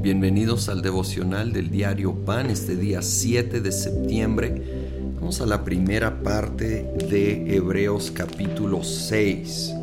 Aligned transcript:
Bienvenidos 0.00 0.70
al 0.70 0.80
devocional 0.80 1.52
del 1.52 1.70
diario 1.70 2.14
Pan 2.24 2.48
este 2.48 2.74
día 2.74 3.02
7 3.02 3.60
de 3.60 3.70
septiembre. 3.70 4.62
Vamos 5.16 5.42
a 5.42 5.46
la 5.46 5.62
primera 5.62 6.22
parte 6.22 6.90
de 7.10 7.54
Hebreos 7.54 8.10
capítulo 8.10 8.82
6. 8.82 9.74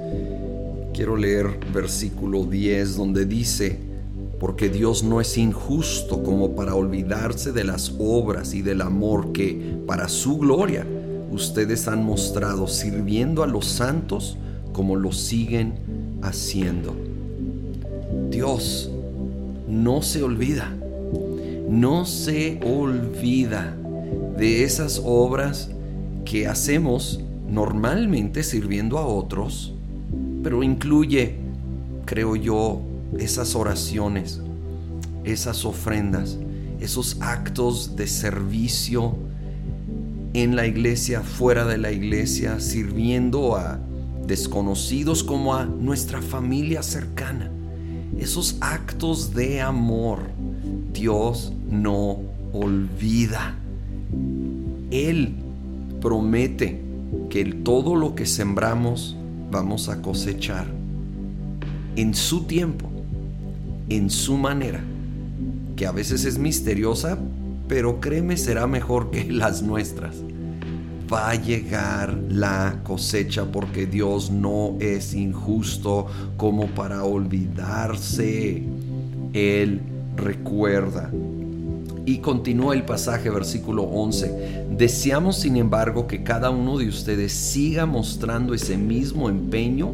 Quiero 0.93 1.17
leer 1.17 1.59
versículo 1.71 2.45
10 2.45 2.97
donde 2.97 3.27
dice, 3.27 3.77
porque 4.39 4.69
Dios 4.69 5.03
no 5.03 5.21
es 5.21 5.37
injusto 5.37 6.23
como 6.23 6.55
para 6.55 6.73
olvidarse 6.73 7.51
de 7.51 7.63
las 7.63 7.93
obras 7.99 8.55
y 8.55 8.63
del 8.63 8.81
amor 8.81 9.33
que, 9.33 9.77
para 9.85 10.09
su 10.09 10.39
gloria, 10.39 10.87
ustedes 11.31 11.87
han 11.87 12.03
mostrado 12.03 12.67
sirviendo 12.67 13.43
a 13.43 13.47
los 13.47 13.65
santos 13.65 14.39
como 14.73 14.95
lo 14.95 15.11
siguen 15.11 15.92
haciendo. 16.23 16.95
Dios 18.29 18.91
no 19.67 20.01
se 20.01 20.23
olvida, 20.23 20.71
no 21.69 22.05
se 22.05 22.59
olvida 22.63 23.75
de 24.37 24.63
esas 24.63 25.01
obras 25.03 25.69
que 26.25 26.47
hacemos 26.47 27.21
normalmente 27.47 28.43
sirviendo 28.43 28.97
a 28.97 29.05
otros, 29.05 29.73
pero 30.41 30.63
incluye, 30.63 31.35
creo 32.05 32.35
yo, 32.35 32.81
esas 33.19 33.55
oraciones, 33.55 34.41
esas 35.23 35.65
ofrendas, 35.65 36.37
esos 36.79 37.17
actos 37.21 37.95
de 37.95 38.07
servicio 38.07 39.15
en 40.33 40.55
la 40.55 40.65
iglesia, 40.65 41.21
fuera 41.21 41.65
de 41.65 41.77
la 41.77 41.91
iglesia, 41.91 42.59
sirviendo 42.59 43.55
a 43.55 43.79
desconocidos 44.27 45.23
como 45.23 45.55
a 45.55 45.65
nuestra 45.65 46.21
familia 46.21 46.83
cercana 46.83 47.51
esos 48.17 48.57
actos 48.61 49.33
de 49.33 49.61
amor, 49.61 50.19
Dios 50.93 51.51
no 51.69 52.19
olvida. 52.53 53.55
Él 54.91 55.33
promete 56.01 56.81
que 57.29 57.45
todo 57.45 57.95
lo 57.95 58.15
que 58.15 58.25
sembramos 58.25 59.17
vamos 59.51 59.89
a 59.89 60.01
cosechar 60.01 60.67
en 61.95 62.13
su 62.13 62.43
tiempo, 62.43 62.89
en 63.89 64.09
su 64.09 64.37
manera, 64.37 64.83
que 65.75 65.85
a 65.85 65.91
veces 65.91 66.25
es 66.25 66.37
misteriosa, 66.37 67.17
pero 67.67 67.99
créeme 67.99 68.37
será 68.37 68.67
mejor 68.67 69.09
que 69.11 69.25
las 69.31 69.63
nuestras 69.63 70.17
va 71.13 71.29
a 71.29 71.35
llegar 71.35 72.17
la 72.29 72.79
cosecha 72.83 73.45
porque 73.45 73.85
Dios 73.85 74.31
no 74.31 74.77
es 74.79 75.13
injusto 75.13 76.07
como 76.37 76.65
para 76.67 77.03
olvidarse. 77.03 78.63
Él 79.33 79.81
recuerda. 80.15 81.11
Y 82.05 82.17
continúa 82.17 82.73
el 82.73 82.83
pasaje, 82.83 83.29
versículo 83.29 83.83
11. 83.83 84.65
Deseamos, 84.71 85.37
sin 85.37 85.55
embargo, 85.55 86.07
que 86.07 86.23
cada 86.23 86.49
uno 86.49 86.79
de 86.79 86.87
ustedes 86.87 87.31
siga 87.31 87.85
mostrando 87.85 88.55
ese 88.55 88.75
mismo 88.75 89.29
empeño 89.29 89.93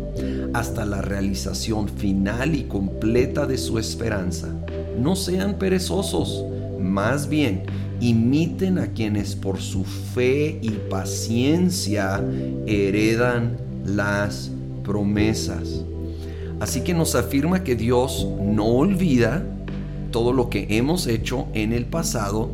hasta 0.53 0.85
la 0.85 1.01
realización 1.01 1.89
final 1.89 2.55
y 2.55 2.63
completa 2.63 3.45
de 3.45 3.57
su 3.57 3.77
esperanza. 3.77 4.47
No 4.97 5.15
sean 5.17 5.55
perezosos, 5.59 6.45
más 6.79 7.27
bien 7.27 7.63
imiten 7.99 8.77
a 8.77 8.87
quienes 8.87 9.35
por 9.35 9.59
su 9.59 9.83
fe 9.83 10.59
y 10.61 10.69
paciencia 10.89 12.23
heredan 12.65 13.57
las 13.85 14.51
promesas. 14.83 15.83
Así 16.59 16.81
que 16.81 16.93
nos 16.93 17.15
afirma 17.15 17.63
que 17.63 17.75
Dios 17.75 18.27
no 18.41 18.65
olvida 18.65 19.45
todo 20.11 20.33
lo 20.33 20.49
que 20.49 20.67
hemos 20.71 21.07
hecho 21.07 21.47
en 21.53 21.71
el 21.73 21.85
pasado, 21.85 22.49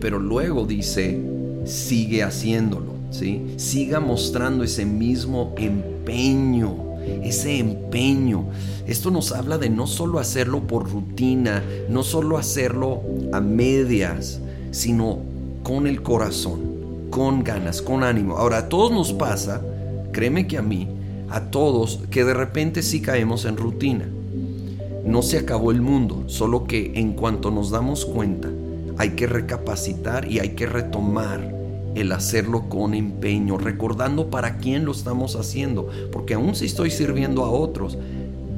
pero 0.00 0.18
luego 0.18 0.66
dice, 0.66 1.18
sigue 1.64 2.22
haciéndolo, 2.22 2.94
¿sí? 3.10 3.54
Siga 3.56 4.00
mostrando 4.00 4.64
ese 4.64 4.84
mismo 4.84 5.54
empeño, 5.56 6.74
ese 7.22 7.58
empeño. 7.58 8.46
Esto 8.86 9.10
nos 9.10 9.32
habla 9.32 9.58
de 9.58 9.70
no 9.70 9.86
solo 9.86 10.18
hacerlo 10.18 10.66
por 10.66 10.90
rutina, 10.90 11.62
no 11.88 12.02
solo 12.02 12.36
hacerlo 12.36 13.02
a 13.32 13.40
medias, 13.40 14.40
sino 14.70 15.18
con 15.62 15.86
el 15.86 16.02
corazón, 16.02 17.08
con 17.10 17.44
ganas, 17.44 17.82
con 17.82 18.02
ánimo. 18.02 18.36
Ahora, 18.36 18.58
a 18.58 18.68
todos 18.68 18.90
nos 18.90 19.12
pasa, 19.12 19.62
créeme 20.12 20.46
que 20.46 20.58
a 20.58 20.62
mí, 20.62 20.88
a 21.30 21.50
todos, 21.50 22.00
que 22.10 22.24
de 22.24 22.34
repente 22.34 22.82
sí 22.82 23.00
caemos 23.00 23.44
en 23.44 23.56
rutina. 23.56 24.06
No 25.04 25.22
se 25.22 25.38
acabó 25.38 25.70
el 25.70 25.80
mundo, 25.80 26.24
solo 26.26 26.64
que 26.64 26.92
en 26.94 27.12
cuanto 27.12 27.50
nos 27.50 27.70
damos 27.70 28.04
cuenta, 28.04 28.48
hay 28.98 29.10
que 29.10 29.26
recapacitar 29.26 30.30
y 30.30 30.40
hay 30.40 30.50
que 30.50 30.66
retomar 30.66 31.54
el 31.94 32.12
hacerlo 32.12 32.68
con 32.68 32.94
empeño, 32.94 33.58
recordando 33.58 34.28
para 34.30 34.58
quién 34.58 34.84
lo 34.84 34.92
estamos 34.92 35.36
haciendo, 35.36 35.88
porque 36.12 36.34
aún 36.34 36.54
si 36.54 36.66
estoy 36.66 36.90
sirviendo 36.90 37.44
a 37.44 37.50
otros, 37.50 37.96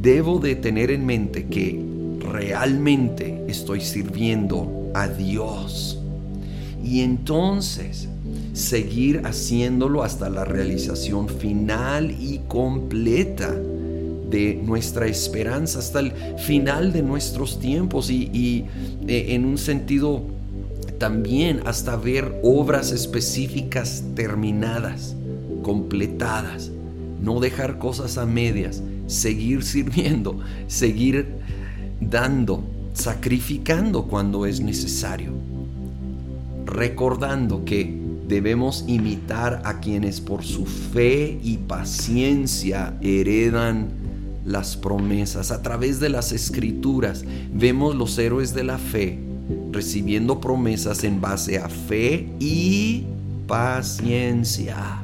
debo 0.00 0.38
de 0.38 0.56
tener 0.56 0.90
en 0.90 1.06
mente 1.06 1.46
que 1.46 1.82
realmente 2.20 3.44
estoy 3.48 3.80
sirviendo 3.80 4.90
a 4.94 5.08
Dios 5.08 5.99
y 6.84 7.00
entonces 7.00 8.08
seguir 8.52 9.22
haciéndolo 9.24 10.02
hasta 10.02 10.28
la 10.28 10.44
realización 10.44 11.28
final 11.28 12.10
y 12.10 12.40
completa 12.48 13.54
de 13.54 14.60
nuestra 14.64 15.06
esperanza, 15.06 15.80
hasta 15.80 16.00
el 16.00 16.12
final 16.38 16.92
de 16.92 17.02
nuestros 17.02 17.58
tiempos 17.58 18.10
y, 18.10 18.64
eh, 19.06 19.26
en 19.30 19.44
un 19.44 19.58
sentido 19.58 20.22
también 20.98 21.62
hasta 21.64 21.96
ver 21.96 22.40
obras 22.42 22.92
específicas 22.92 24.04
terminadas, 24.14 25.16
completadas, 25.62 26.70
no 27.20 27.40
dejar 27.40 27.78
cosas 27.78 28.18
a 28.18 28.26
medias, 28.26 28.82
seguir 29.06 29.64
sirviendo, 29.64 30.38
seguir 30.68 31.26
dando, 32.00 32.62
sacrificando 32.92 34.04
cuando 34.04 34.46
es 34.46 34.60
necesario 34.60 35.32
recordando 36.66 37.64
que 37.64 38.00
debemos 38.30 38.84
imitar 38.86 39.60
a 39.64 39.80
quienes 39.80 40.20
por 40.20 40.44
su 40.44 40.64
fe 40.64 41.38
y 41.42 41.56
paciencia 41.56 42.96
heredan 43.02 43.88
las 44.44 44.76
promesas. 44.76 45.50
A 45.50 45.62
través 45.62 46.00
de 46.00 46.08
las 46.08 46.32
escrituras 46.32 47.24
vemos 47.52 47.96
los 47.96 48.16
héroes 48.18 48.54
de 48.54 48.64
la 48.64 48.78
fe 48.78 49.18
recibiendo 49.72 50.40
promesas 50.40 51.02
en 51.02 51.20
base 51.20 51.58
a 51.58 51.68
fe 51.68 52.28
y 52.38 53.04
paciencia. 53.48 55.02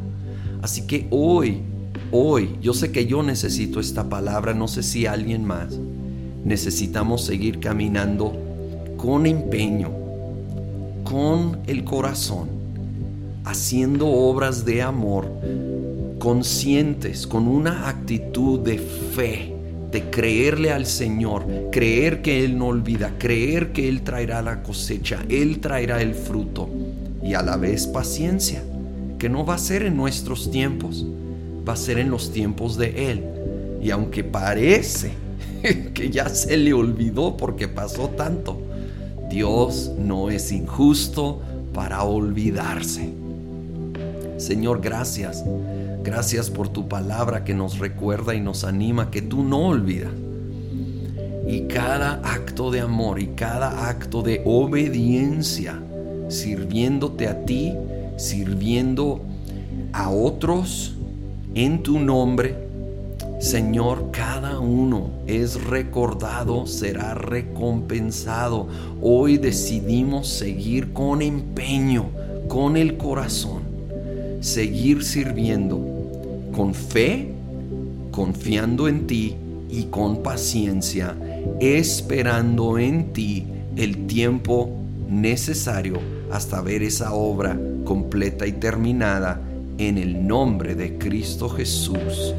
Así 0.63 0.87
que 0.87 1.09
hoy, 1.11 1.63
hoy, 2.13 2.57
yo 2.63 2.75
sé 2.75 2.93
que 2.93 3.07
yo 3.07 3.25
necesito 3.25 3.81
esta 3.81 4.09
palabra, 4.09 4.55
no 4.55 4.69
sé 4.69 4.85
si 4.85 5.07
alguien 5.07 5.45
más. 5.45 5.77
Necesitamos 6.45 7.25
seguir 7.25 7.59
caminando 7.59 8.37
con 8.97 9.27
empeño 9.27 10.06
con 11.09 11.61
el 11.69 11.85
corazón, 11.85 12.49
haciendo 13.45 14.09
obras 14.09 14.65
de 14.65 14.83
amor, 14.83 15.31
conscientes, 16.19 17.29
con 17.29 17.47
una 17.47 17.89
actitud 17.89 18.59
de 18.59 18.79
fe, 18.79 19.55
de 19.93 20.11
creerle 20.11 20.73
al 20.73 20.85
Señor, 20.85 21.47
creer 21.71 22.23
que 22.23 22.45
Él 22.45 22.59
no 22.59 22.67
olvida, 22.67 23.13
creer 23.19 23.73
que 23.73 23.89
Él 23.89 24.03
traerá 24.03 24.43
la 24.43 24.65
cosecha, 24.65 25.25
Él 25.29 25.61
traerá 25.61 26.03
el 26.03 26.13
fruto 26.13 26.69
y 27.23 27.35
a 27.35 27.43
la 27.43 27.57
vez 27.57 27.87
paciencia, 27.87 28.65
que 29.17 29.29
no 29.29 29.47
va 29.47 29.55
a 29.55 29.59
ser 29.59 29.85
en 29.85 29.97
nuestros 29.97 30.51
tiempos, 30.51 31.07
va 31.67 31.75
a 31.75 31.77
ser 31.77 32.01
en 32.01 32.11
los 32.11 32.33
tiempos 32.33 32.77
de 32.77 33.13
Él. 33.13 33.25
Y 33.81 33.91
aunque 33.91 34.25
parece 34.25 35.13
que 35.95 36.11
ya 36.11 36.29
se 36.29 36.57
le 36.57 36.73
olvidó 36.73 37.37
porque 37.37 37.69
pasó 37.69 38.09
tanto, 38.09 38.61
Dios 39.29 39.91
no 39.99 40.31
es 40.31 40.53
injusto 40.53 41.41
para 41.73 42.03
olvidarse. 42.05 43.13
Señor, 44.39 44.81
gracias. 44.81 45.45
Gracias 46.03 46.51
por 46.51 46.69
tu 46.69 46.89
palabra 46.89 47.43
que 47.43 47.55
nos 47.55 47.79
recuerda 47.79 48.35
y 48.35 48.41
nos 48.41 48.65
anima 48.65 49.11
que 49.11 49.23
tú 49.23 49.43
no 49.43 49.69
olvidas. 49.69 50.13
Y 51.49 51.63
cada 51.63 52.21
acto 52.25 52.71
de 52.71 52.81
amor 52.81 53.21
y 53.21 53.29
cada 53.29 53.89
acto 53.89 54.23
de 54.23 54.43
obediencia, 54.45 55.81
sirviéndote 56.29 57.29
a 57.29 57.45
ti, 57.45 57.75
sirviendo 58.17 59.21
a 59.93 60.11
otros 60.11 60.95
en 61.55 61.83
tu 61.83 61.99
nombre, 61.99 62.66
Señor, 63.47 64.11
cada 64.11 64.59
uno 64.59 65.09
es 65.29 65.63
recordado, 65.67 66.67
será 66.67 67.15
recompensado. 67.15 68.67
Hoy 69.01 69.39
decidimos 69.39 70.27
seguir 70.27 70.93
con 70.93 71.23
empeño, 71.23 72.07
con 72.49 72.77
el 72.77 72.97
corazón, 72.97 73.63
seguir 74.41 75.05
sirviendo 75.05 75.79
con 76.57 76.75
fe, 76.75 77.31
confiando 78.11 78.89
en 78.89 79.07
ti 79.07 79.37
y 79.71 79.85
con 79.85 80.25
paciencia, 80.25 81.15
esperando 81.61 82.81
en 82.81 83.13
ti 83.13 83.47
el 83.77 84.09
tiempo 84.09 84.71
necesario 85.09 86.01
hasta 86.33 86.61
ver 86.63 86.83
esa 86.83 87.13
obra 87.13 87.57
completa 87.85 88.45
y 88.45 88.55
terminada 88.55 89.41
en 89.79 89.99
el 89.99 90.27
nombre 90.27 90.75
de 90.75 90.99
Cristo 90.99 91.49
Jesús. 91.49 92.35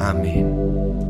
Amin. 0.00 1.05